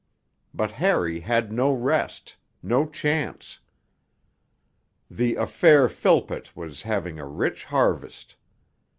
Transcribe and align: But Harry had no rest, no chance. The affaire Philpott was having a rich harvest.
But 0.51 0.71
Harry 0.71 1.19
had 1.19 1.51
no 1.51 1.71
rest, 1.71 2.35
no 2.63 2.89
chance. 2.89 3.59
The 5.11 5.35
affaire 5.35 5.87
Philpott 5.89 6.55
was 6.57 6.81
having 6.81 7.19
a 7.19 7.27
rich 7.27 7.65
harvest. 7.65 8.35